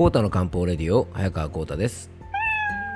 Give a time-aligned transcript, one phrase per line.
[0.00, 2.10] コータの漢方レディオ早川コータです。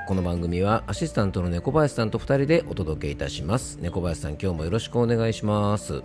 [0.07, 3.77] この番組はアシスタントの猫林さんと2人でお届けいたします。
[3.79, 6.01] 猫林さん今日もよろしくお願いします。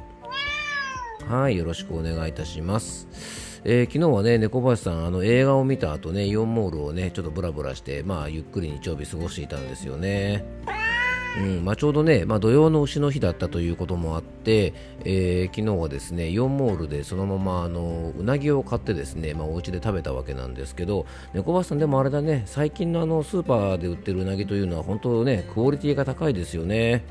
[1.27, 3.09] はいよろしくお願いいたします。
[3.65, 10.45] えー、昨日はね猫林さんあの映画を見た後ねイオンモールをねちょっとブラブラしてまあゆっくり日曜日過ごしていたんですよね。
[11.39, 27.05] うんまあ、ちょうどね、まあ、土曜の牛の日だったということもあって、えー、昨日はですねイオンモールでそのままあのうなぎを買ってですね、まあ、お家で食べたわけなんですけど猫バスさんでもあれだね最近のあのスーパーで売ってるうなぎというのは本当ねクオリティが高いですよね。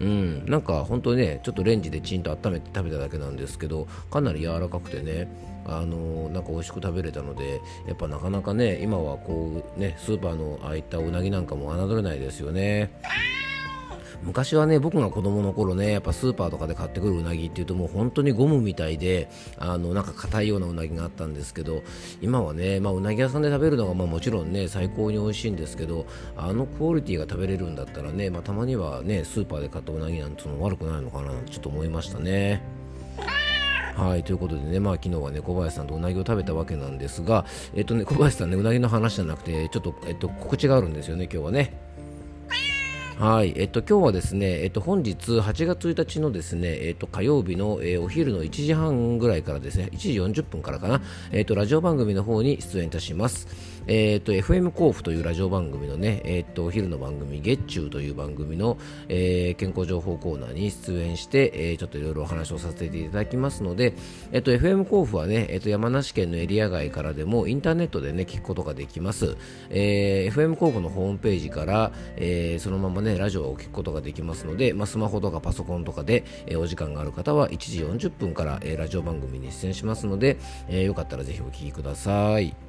[0.00, 5.28] うん、なんか本当にねちょっとレンジでチンと温めて食べただけなんですけどかなり柔らかくてね
[5.64, 12.90] あのなんか美味しく食べれたのでやっぱなかなかね今はこうねスーパーのああいったうなぎなんかも侮れないですよね。
[14.26, 21.84] 昔はね僕が子供の頃ねやっぱスーパーとかで買ってくるうなぎっていうともう本当にゴムみたいであのなんか硬いようなうなぎがあったんですけど
[22.20, 32.62] 今はね、まあ、うなぎ屋さんで食べるのがまあもちろんね最高に美味しいんですけどあのクオリティが食べれるんだったらね、まあ、たまにはねスーパーで買ったうなぎなんての悪くないのかなちょっと思いましたね。
[33.96, 41.72] はい、ということでね、まあ昨日はね、小林さんとうなぎを食べたわけなんですが、えっとね、小林さんね、うなぎの話じゃなくて、ちょっと、えっと、告知があるんですよね、今日はね。
[43.18, 50.10] はい、えっと、今日はですね、えっと、本日8月1日のですね、えっと、火曜日の、えー、お昼の1時半ぐらいからですね、1時
[50.42, 51.00] 40分からかな、
[51.32, 53.48] えっと、ラジオ番組の方に出演いたします。
[53.88, 63.94] えっと、FM 甲府というラジオ番組のね、えっと、お昼の番組、月中という番組の、えー、健康情報コーナーに出演して、えー、ちょっといろいろお話をさせていただきますので、
[64.32, 69.36] えっと、FM 甲府はね、えっと、山梨県のエリア外からでもインターネットでね、聞くことができます。
[69.70, 80.38] えー、FM 甲府のホームページから、えー、そのままね、ラジオを聞くことができますので、まあ、スマホとかパソコンとかで、えー、お時間がある方は1時40分から、えー、ラジオ番組に出演しますので、
[80.68, 82.65] えー、よかったらぜひお聞きください。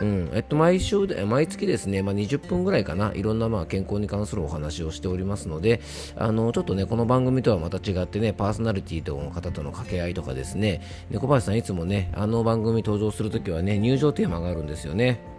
[0.00, 0.30] うん。
[0.32, 5.80] えっと、毎週で、毎月ですね、まあ、20分ぐらいかな、いろんなまあ健康に関するお話をしておりますので、
[6.16, 10.80] あのちょっとね、この番組とはまた違ってね、パーソナリティの方との掛け合いとかですね、
[11.10, 15.31] 猫林さんいつもね、あの番組登場するときはね、入場テーマがあるんですよね。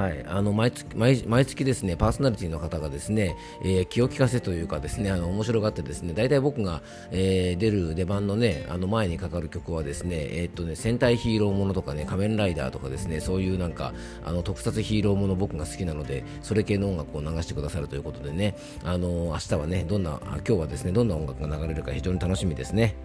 [0.00, 6.80] はい、あの毎月毎毎月ですねパーソナリティの方がですね、えー、気を利かせというかですねあの面白がってですね大体僕が、
[7.10, 13.92] えー、出る出番のねあの前にかかる曲はですねえー、っとね戦隊ヒーローものとかね仮面ライダーとかですねそういうなんか
[14.24, 22.96] あの特撮ヒーローもの僕が好きなのでそれ系の音楽を流してくださるということでねあの明日はねどんな今日はですねどんな音楽が流れるか非常に楽しみですね。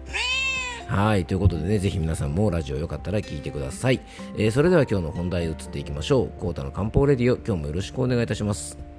[0.86, 4.00] はい、ということでね、ぜひ皆さんもラジオよかったら聞いてください。
[4.38, 6.40] えー、それでは今日の本題移っていきましょう。
[6.40, 8.95] コータの漢方レディオ、今日もよろしくお願いいたします。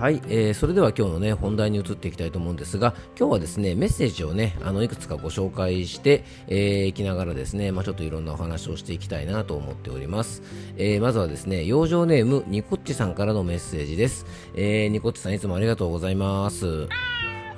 [0.00, 10.42] はい、えー、それでは今日のね本題に移っていきたいと思うんですが今日はですねメッセージをねあのいくつかご紹介してい、えー、きながらですねまあ、ちょっといろんなお話をしていきたいなと思っております、
[10.78, 14.24] えー、まずはですね養生ネームニコッチさんからのメッセージです、
[14.54, 16.88] えー、ニコッチさんいつもありがとうございます。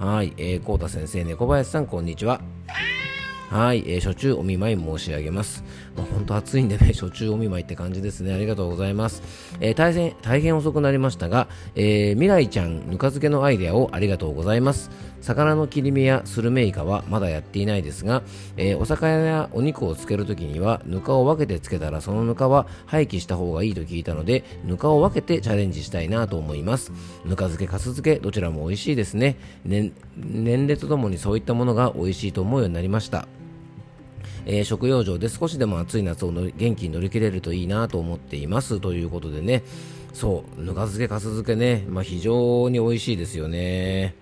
[0.01, 2.52] はい、えー、コータ先生猫林さんこんにちは。
[3.53, 5.63] はい、えー、初中お見舞い申し上げます。
[5.95, 8.33] まあ、本当暑いんでね、 初中お見舞いって感じですね。
[8.33, 9.23] ありがとうございます。
[9.61, 14.91] えー、大変、大変遅くなりましたが、えー、未来ちゃんぬか漬けのアイデアをありがとうございます。
[15.21, 18.23] 魚の切り身やスルメイカはまだやっていないですが、
[18.57, 26.91] えー、お魚やお肉をつけるときには、ぬかを分けてつけたら、そのぬかは廃棄した方がいいと聞いたので、ぬかを分けてチャレンジしたいなと思います。
[27.27, 29.37] ぬか漬け、かす漬け、どちらも美味しいですね。
[29.67, 29.93] 年
[30.63, 33.29] 齢とともにそういったものが美味しいと思うようになりました。
[34.47, 38.81] えー、食用場で少しでも暑い夏を元気に乗り切れるといいなと思っています。
[38.81, 39.63] ということでね。
[40.13, 40.61] そう。
[40.61, 44.15] ぬか漬けかす漬けね、まあ、非常に美味しいですよね。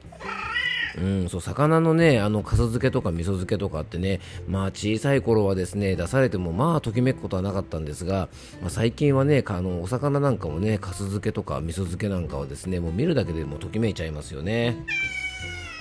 [0.98, 1.41] うん、そう。
[1.41, 4.20] 魚のねあのかす漬けとか味噌漬けとかってね。
[4.49, 8.28] まあ小さい頃はですね出されてもまあときめくことはなかったんですが、
[8.61, 14.76] まあ、最近はねあのお魚なんかもねかす漬けとか味噌漬けなんかはですねもう見るだけでもときめいちゃいますよね。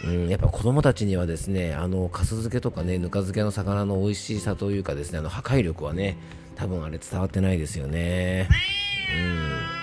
[0.05, 6.17] うん、やっぱ子供たちにはですねあのかす漬けとかねぬか漬けの魚の美味しさというかですねあの破壊力はね
[6.55, 8.47] 多分あれ伝わってないですよね。
[9.15, 9.79] うん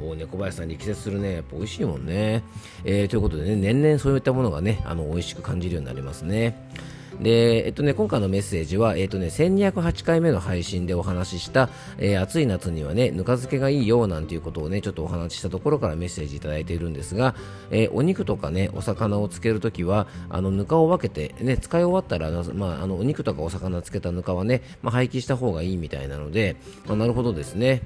[0.00, 2.42] お猫林さんに季節するね、やっぱ美味しいもんね。
[2.84, 6.68] えー、ということでね、年々そういったものがね、あの美味しく感じるようになりますね。
[7.20, 11.68] で、えっとね、今回のメッセージは、えっとね、1208回目の配信でお話しした、
[11.98, 17.34] えー、暑い夏にはね、ぬか漬けがいいよなんていうことをね、ちょっとお話ししたところからメッセージいただいているんですが、
[17.70, 26.56] えー、お肉とかね、お魚をつけるときは、あの、ぬかを分けて、ね、使い終わったら、まあ、あの、お肉とかお魚つけたぬかはね、まあ、廃棄した方がいいみたいなので、
[26.86, 27.82] まあ、なるほどですね。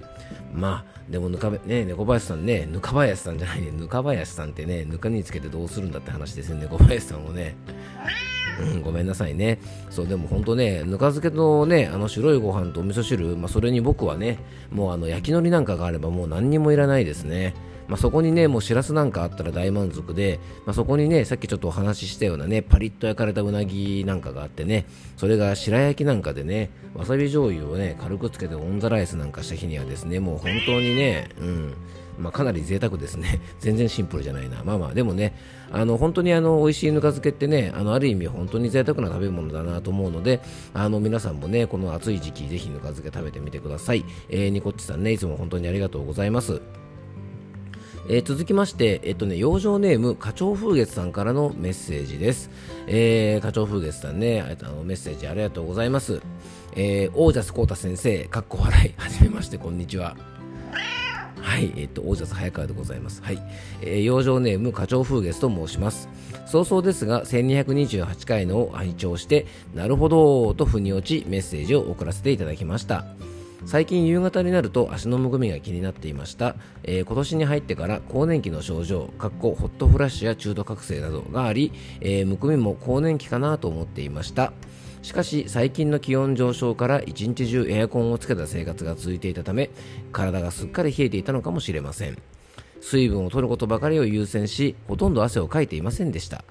[0.52, 7.56] まあ、でもぬか、ね、猫林さんね、ぬか林さんじゃないね、ぬか林さんってね、ぬかにつけてどうするんだって話ですね、猫林さんもね。
[8.82, 9.58] ごめんなさいね。
[9.90, 14.38] そう、でも本当ね、ぬか漬けのね、あの白いご飯とお味噌汁、まあ、それに僕はね、
[14.70, 17.55] もうあの焼き海苔なんかがあればもう何にもいらないですね。
[17.88, 24.84] まあ、そこにね、もうしらすなんかあったら大満足で、まあ、そこにね、さっきちょっとお話ししたようなね、パリッと焼かれたうなぎなんかがあってね、
[25.16, 31.75] それが白焼きなんかでね、わさび醤油をね、軽くつけてオンザライスなんかした日にはですね、もう本当にね、うん、
[32.19, 33.41] まあ、かなり贅沢ですね。
[33.61, 34.62] 全然シンプルじゃないな。
[34.65, 35.35] まあまあ、でもね、
[35.70, 40.41] あの本当にあの美味しいぬか漬けってね、あのある意味本当に贅沢な食べ物だなと思うので、
[40.75, 44.05] あの皆さんもね、この暑い時期、ぜひぬか漬け食べてみてください。
[44.29, 46.61] えー、ニコッチさんね、いつも本当にありがとうございます。
[48.11, 52.50] えー、続きまして、えっとね、養生ネーム、花鳥風月さんからのメッセージです。
[52.87, 56.23] えー、花鳥風月さんね、あのメッセージありがとうございます。
[56.75, 60.38] えー、オージャスコータ先生、かっこ笑い、はじめまして、こんにちは。
[61.49, 63.23] はい、えっと、オージャス早川でございます。
[63.23, 63.43] はい、
[63.81, 66.09] えー、養生ネーム、花鳥風月と申します。
[66.47, 73.06] 早々ですが、1228回のを拝聴して、なるほどと腑に落ち、メッセージを送らせていただきました。
[73.65, 76.55] 最近夕方になると足のむくみが気になっていました、
[76.85, 84.53] えー、今年に入ってから更年期の症状かっこホットフラッシュや中途覚醒などがあり、えー、むくみも更年期かなと思っていました
[85.03, 89.71] しかし最近の気温上昇から一日中エアコンをつけた生活が続いていたため
[90.12, 92.19] 体がすっかり冷えていたのかもしれません。
[92.81, 96.45] 水分を取ることばかりを優先しほとんど汗をかいていませんでした。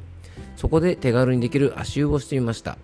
[0.56, 2.78] そこで手軽にできる足湯をしてみました。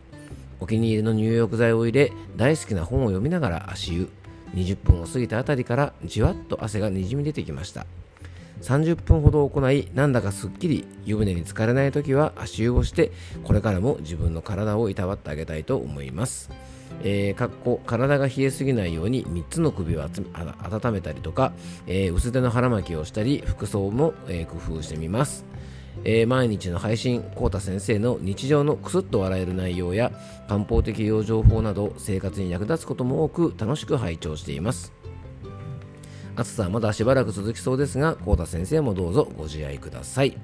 [0.59, 4.09] お気に入りの入浴剤を入れ大好きな本を読みながら足湯。
[4.53, 7.85] 20分を過ぎたあたりからじわっと汗がにじみ出てきました。
[8.63, 13.11] 30分ほど行いなんだかすっきり湯船に浸かれない時は足湯をして
[13.43, 16.49] これからも自分の体をいたわってあげたいと思います
[17.01, 21.51] えー、かっこ体が冷えすぎないように3つの首を温めたりとか、
[21.87, 25.43] えー、薄手の腹巻きをしたり服装も、えー、工夫してみます
[26.05, 30.11] えー、毎日の配信、コータ先生の日常のクスッと笑える内容や
[30.49, 35.02] 漢方的養生法など生活に役立つことも多く楽しく拝聴しています。
[36.35, 40.37] 暑さはまだしばらく続きそうですが、コータ先生もどうぞご自愛ください。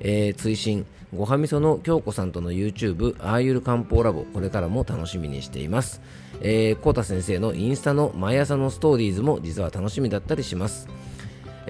[0.00, 6.00] えー、追伸ごはみその京子さんとの YouTube アーユル漢方ラボこれからも楽しみにしています、
[6.40, 10.88] えー、コータ先生のインスタの毎朝のストーリーズも実は楽しみだったりします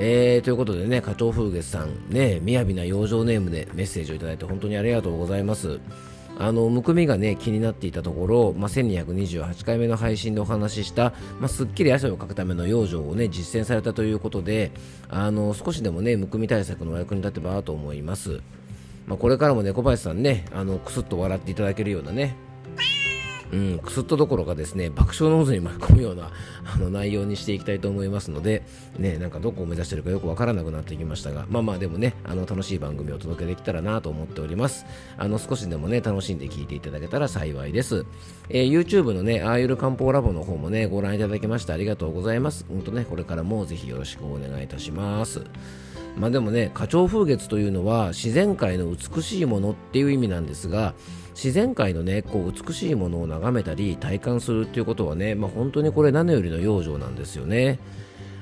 [0.00, 5.80] えー、ということでね、花鳥風月さん、ね、雅な養生ネームでメッセージをいただいて本当にありがとうございます。
[6.38, 14.70] あのむくみがね気になっていたところ、まあ、1228回目の配信でお話しした、まあ、すっきり汗をかくための養生をね実践されたということで
[15.08, 18.40] あの少しでもねむくみ対策のお役に立てばと思います、
[19.06, 22.36] まあ、これからもね小林さんねあのくすっと笑っていただけるようなね
[23.52, 26.30] うん、くすっとどころかですね爆笑の渦に巻き込むような
[26.74, 28.62] あの内容にしていきたいと思いますので、
[28.98, 34.84] ね、なんかどこを目指しているかよくわからなくなってきましたが、まあまあでもね、あの楽しい番組をお届けできたらなと思っております。
[35.16, 38.04] あの少しでもね、楽しんで聞いていただけたら幸いです。
[38.50, 42.66] えー、YouTube のね、ああゆる漢方ラボの方もね、ご覧いただきましてありがとうございます。
[42.68, 45.42] 本当ね、これからもぜひよろしくお願いいたします。
[46.16, 50.94] まあでもね、花鳥風月というのは自然界の美しいものっていう意味なんですが、
[51.38, 57.78] 自然界のねこう美しいものを眺めたり体感するっていうことはね、まあ、本当にこれ何よりの養生なんですよね。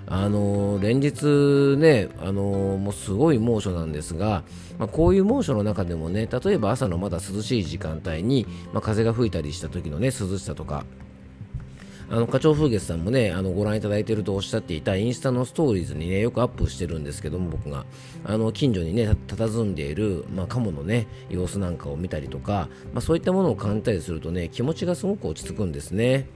[0.08, 2.42] あの連日ね、あの
[2.78, 4.44] もうすごい猛暑なんですが、
[4.78, 10.84] まあ、こういう猛暑の中でもね例えば朝のまだ涼しい時間帯に、まあ、風が吹いたりした時のね涼しさとか
[12.08, 17.84] あの、課長風月さんもね、あの、ご覧いただいているとおっしゃっていたインスタのストーリーズにね、よくアップしてるんですけども、僕が。
[18.24, 26.28] あの、近所にね、佇んでいる、まあ、カモのね、様子なんかを見たりとか、まあ、そういったものを感じたりするとね、気持ちがすごく落ち着くんですね。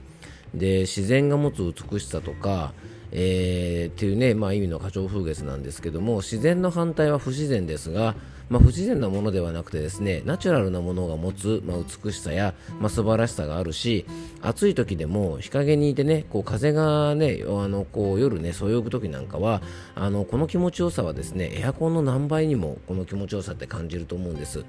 [0.53, 2.73] で、自然が持つ美しさとか、
[3.13, 8.15] えー、っていうね、まあ、意味の花鳥風月なんですけども自然の反対は不自然ですが、
[8.51, 14.05] まあ、不自然なものではなくてですねナチュラルなものが持つ、まあ、美しさや、まあ、素晴らしさがあるし
[14.41, 19.61] 暑い時でも日陰にいてねこう風がねあのこう夜ねそよぐ時なんかは
[19.95, 24.65] あのこの気持ちよさはですねエアコンの何倍にもこの気持ちよさって感じると思うんです。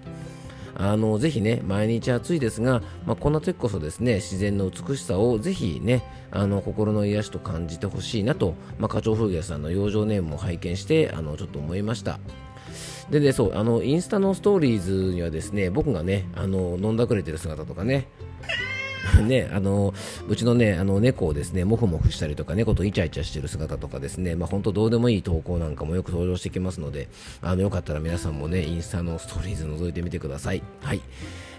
[0.74, 12.20] あのぜひね毎日暑いですが、まあ、こんな時こそですね自然の美しさをぜひねあの心の癒しと感じてほしいなと、まあ、花鳥風月さんの養生ネームを拝見してあのちょっと思いました。
[13.10, 18.08] でね、そう、あの、インスタのストーリーズにはですね、僕がね、あの、飲んだくれてる姿とかね、
[19.26, 19.92] ね、あの
[20.28, 27.08] うちのねあの猫をですねもふもふしたりとか猫とイチャイチャしてる姿とかですね、まあ、本当どうでもいい投稿なんかもよく登場してきますので
[27.40, 30.62] あのよかったら皆さんもねインスタのストーリーズ覗いてみてください。
[30.80, 31.00] はい。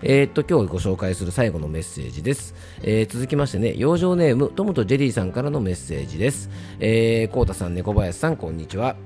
[0.06, 6.50] えー、っと今日ご紹介する最後のメッセージです、えー、続きましてね養生ネームトムとジェリーさんからのメッセージです、
[6.82, 8.98] えー、コータさん猫林さんこんにちは。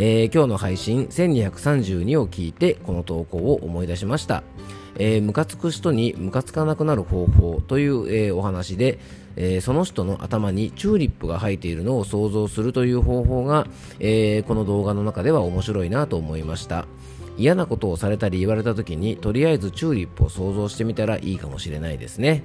[0.00, 4.44] えー、今日の配信1232を聞いてこの投稿を思い出しました。
[4.96, 9.00] えー、ムカつく人にムカつかなくなる方法という、えー、お話で、
[9.34, 13.66] えー、その人の頭にチューリップが生えているのを想像するという方法が、
[13.98, 16.86] えー、この動画の中では面白いなと思いました。
[17.38, 22.42] 嫌なことをされたり言われた時にとりあえずチューリップを想像してみたらいいかもしれないですね。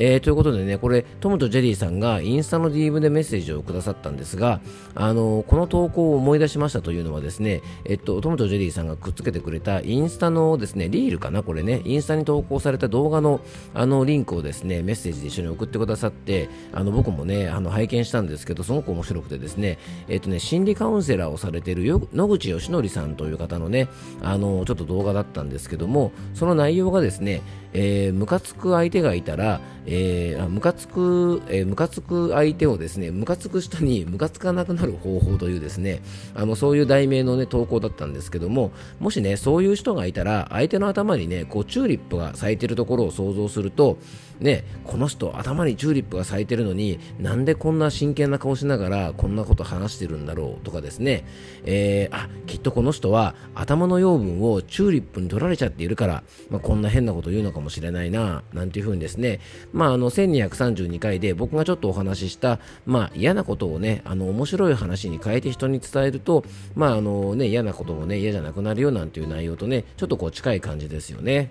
[0.00, 4.60] えー、ということでね、これ、トムとジェリーさんがインスタの DM でメッセージをくださったんですが、
[4.94, 13.40] あのこの投稿を思い出しましたというのはですね、えっと、トムとジェリーさんがくっつけてくれたインスタのですね、リールかな、これね、インスタに投稿された動画の
[13.74, 19.78] あのリンクをですね、メッセージで一緒に送ってくださって、あの僕もね、あの拝見したんですけど、すごく面白くてですね、
[20.08, 23.88] えっとね、心理カウンセラーをされている野口義則さんという方のね、
[24.30, 27.40] あのちょっと動画だったんですけども、その内容がですね、
[27.72, 36.02] えー、ムカつく相手がいたら、えー、ムカつく、え、ムカつく相手をですね、ムカつく人にムカつかなくなる方法というですね、
[36.34, 38.70] あの、そういう題名のね、投稿だったんですけども、
[39.00, 43.96] もしね、そういう人がいたら、相手の頭にね、こう、チューリップが咲いてるところを想像すると、
[44.40, 51.24] ね、この人頭にチューリップが咲いてるのになんでこんな真剣な顔しながらこんなこと話してるんだろうとかですね、
[51.64, 59.40] えー、あきっとこの人は頭の養分をチューリップに取られちゃっているから、まあ、こんな変なこと言うのかもしれないななんていうふうにですね、
[59.72, 71.50] まあ、あの1232回で僕がちょっとお話しした、まあ、嫌なことをねあの面白い話に変えて人に伝えると、まああのね、嫌なこともね嫌じゃなくなるよなんていう内容とねちょっとこう近い感じですよね。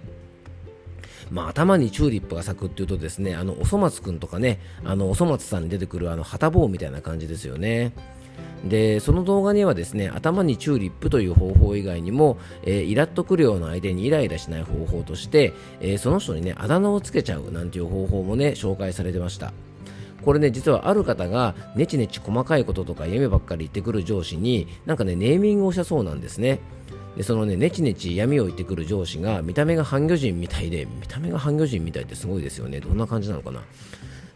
[1.31, 7.93] まあ、頭にチューリップが咲くっていうとですねあのおそ松くんとかねあのおそ松さんに出てくるあの旗棒みたいな感じですよね。
[8.65, 19.53] でその動画にはですね頭にチューリップという方法以外にも、えー、イラッとくるような相手にイライラしない方法として、えー、その人にねあだ名をつけちゃうなんていう方法もね紹介されてました
[20.24, 26.60] これね実はある方がネチネチ細かいこととか夢ばっかり言ってくる上司になんかねネーミングをしたそうなんですね
[27.18, 33.62] でそのねネチネチ闇を言ってくる上司が見た目が半魚人みたいで見た目が半魚人みたいってすごいですよねどんな感じなのかな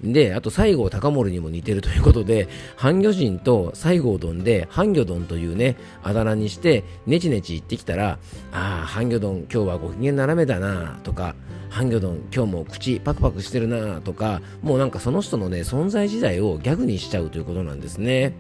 [0.04, 8.18] で、あと西郷隆盛にも似てるということで、半魚人と西郷どんで、半魚どんというね、あだ名にして、ネチネチ言ってきたら、
[8.52, 11.36] ああ、半魚どん、今日はご機嫌斜めだな、とか、
[11.72, 18.34] 半魚丼今日も口パクパクしてるなとかもうなんかその人のね存在自体をギャグにしちゃうということなんですね。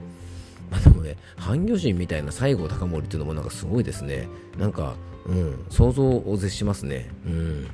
[0.71, 4.27] まあ、でもね、半魚人みたいな西郷隆盛っていうのもなんかすごいですね。
[4.57, 7.09] なんか、うん、想像を絶しますね。
[7.25, 7.67] うん。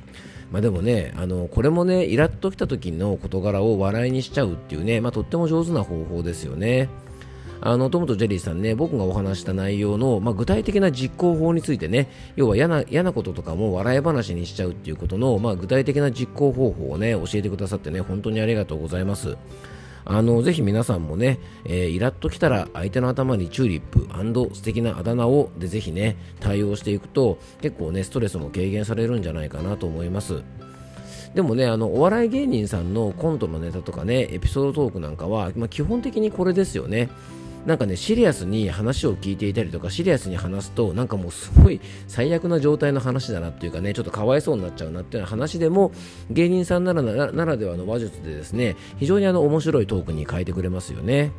[0.50, 6.88] まあ、でもね、あのこれもね、イラッときた時の事柄を笑いにしちゃうっていうね、まあ、とっても上手な方法ですよね。
[7.60, 19.36] あのトムとジェリーさんね、僕がお話した内容の、まあ、具体的な実行法についてね、要は嫌な嫌なこととかも笑い話にしちゃうっていうことの、まあ、具体的な実行方法をね、教えてくださってね、本当にありがとうございます。
[20.10, 24.08] あのぜひ皆さんもね、えー、イラッときたら相手の頭にチューリップ
[24.54, 30.42] 素敵なあだ名をでぜひね対応していくと結構ねストレスも軽減されるんじゃないかなと思います。
[31.34, 37.10] でもねあのお笑い芸人さんのコントのネタとかねエピソードトークなんかは、まあ、基本的にこれですよね。
[37.68, 45.92] なんかね、シリアスに話を聞いていたりとか、シリアスに話すと、なんかもうすごい最悪な状態の話だなっていうかね、ちょっとかわいそうになっちゃうなっていう話でも、
[46.30, 51.30] 芸人さんならならではの話術でですね、非常にあの面白いトークに変えてくれますよね。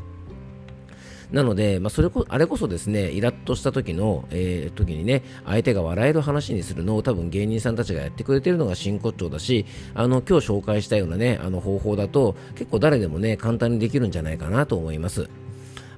[1.32, 15.28] なので、まあ、それこあれこそですね、イラッとした時の、えー、時にね、相手が笑える話にするのを多分芸人さんたちがやってくれてるのが真骨頂だし、あの、今日紹介したようなね、あの方法だと、結構誰でもね、簡単にできるんじゃないかなと思います。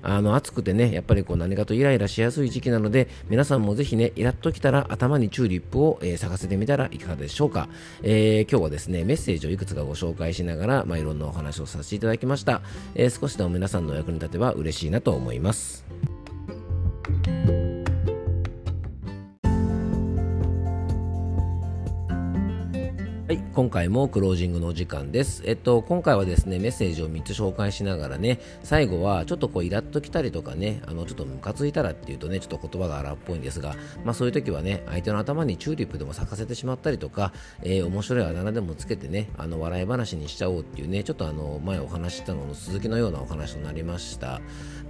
[0.02, 7.70] あの暑くてねやっぱりこう何かとイライラしやすい時期なので皆さんもぜひねイラッときたら頭にチューリップを、えー、咲かせてみたらいかがでしょうか、
[8.04, 12.62] えー、今日はですねメッセージをいくつかご紹介しながら、まあ、いろんなお話をさせていただきました、
[12.96, 16.21] えー、少しでも皆さんのお役に立てば嬉しいなと思います。
[23.54, 25.44] 今回もクロージングのお時間です。
[25.46, 44.40] えっと、今回はですね、メッセージを3つ紹介しながらね、最後はちょっとこうイラッときたりとかね、あの、ちょっとムカついたらっていうとね、ちょっと言葉が荒っぽいんですが、まあそういう時はね、相手の頭にチューリップでも咲かせてしまったりとか、えー、面白いあだ名でもつけてね、あの、笑い話にしちゃおうっていうね、ちょっとあの、前お話ししたのの続きのようなお話となりました。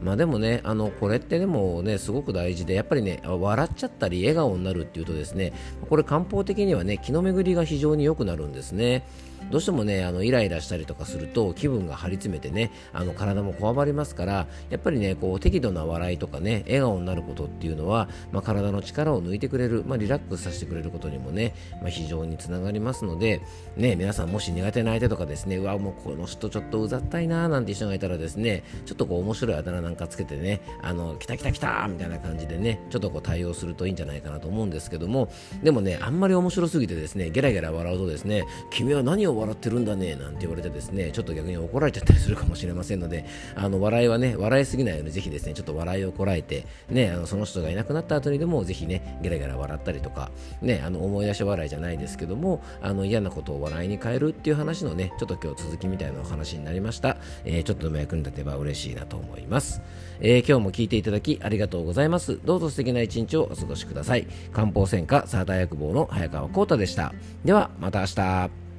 [0.03, 5.51] まあでもね、あの、これってでもね、すごく大事で、やっぱりね、笑っちゃったり笑顔になるっていうとですね、
[5.89, 9.03] これ漢方的にはね、気の巡りが非常に良くなるんですね。
[9.49, 23.41] どうしてもねあのイライラしたりとかすると気分が張り詰めてねあの体もこわばりますからやっぱりねこう適度な笑いとかね笑顔になることっていうのは、まあ、体の力を抜いてくれる、まあ、リラックスさせてくれることにもね、まあ、非常につながりますので
[23.75, 35.29] ね皆さんもし苦手な相手とかですねうわもうこの人ちょっとうざったいなーなんて人がいたらですねちょっとこう面白いあだ名なんかつけてねあの来た来た来たみたいな感じでねちょっとこう対応するといいんじゃないかなと思うんですけども
[35.63, 59.81] でもねあんまり面白すぎてですねゲラゲラ笑うとですね君は何をを笑ってるんだねなんて言われてですねちょっと逆に怒られちゃったりするかもしれませんのであの笑いはね笑いすぎないようにぜひですねちょっと笑いをこらえてねあのその人がいなくなった後にでもぜひねゲラゲラ笑ったりとかねあの思い出し笑いじゃないですけどもあの嫌なことを笑いに変えるっていう話のねちょっと今日続きみたいなお話になりました、えー、ちょっとでも役に立てば嬉しいなと思います、
[60.19, 67.13] えー、今日も聞いていただきありがとうございますどうぞ素敵な一日をお過ごしください漢方専科サーター薬房の早川浩太でした
[67.45, 68.70] ではまた明日